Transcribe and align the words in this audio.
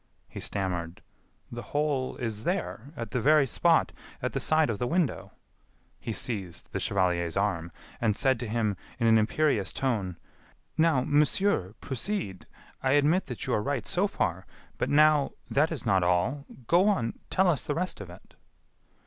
He 0.27 0.39
stammered: 0.39 1.03
"The 1.51 1.61
hole 1.61 2.15
is 2.15 2.43
there, 2.43 2.91
at 2.97 3.11
the 3.11 3.21
very 3.21 3.45
spot, 3.45 3.91
at 4.19 4.33
the 4.33 4.39
side 4.39 4.67
of 4.71 4.79
the 4.79 4.87
window" 4.87 5.33
He 5.99 6.11
seized 6.11 6.71
the 6.71 6.79
chevalier's 6.79 7.37
arm, 7.37 7.71
and 8.01 8.15
said 8.15 8.39
to 8.39 8.47
him 8.47 8.77
in 8.97 9.05
an 9.05 9.19
imperious 9.19 9.71
tone: 9.71 10.17
"Now, 10.75 11.01
monsieur, 11.05 11.75
proceed. 11.81 12.47
I 12.81 12.93
admit 12.93 13.27
that 13.27 13.45
you 13.45 13.53
are 13.53 13.61
right 13.61 13.85
so 13.85 14.07
far, 14.07 14.47
but 14.79 14.89
now.... 14.89 15.33
that 15.51 15.71
is 15.71 15.85
not 15.85 16.01
all.... 16.01 16.45
go 16.65 16.87
on.... 16.89 17.19
tell 17.29 17.47
us 17.47 17.63
the 17.63 17.75
rest 17.75 18.01
of 18.01 18.09
it." 18.09 18.33